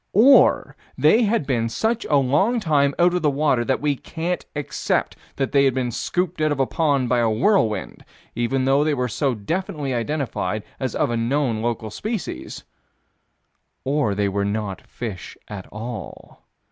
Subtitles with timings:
[0.17, 5.15] Or they had been such a long time out of water that we can't accept
[5.35, 8.03] that they had been scooped out of a pond, by a whirlwind
[8.33, 12.63] even though they were so definitely identified as of a known local species
[13.83, 16.47] Or they were not fish at all.